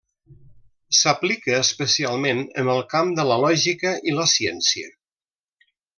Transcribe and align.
S'aplica 0.99 1.59
especialment 1.65 2.41
en 2.63 2.71
el 2.77 2.81
camp 2.95 3.11
de 3.21 3.29
la 3.33 3.37
lògica 3.45 3.93
i 4.13 4.17
la 4.21 4.27
ciència. 4.33 4.91